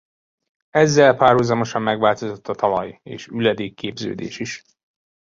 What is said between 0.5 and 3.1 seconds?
Ezzel párhuzamosan megváltozott a talaj-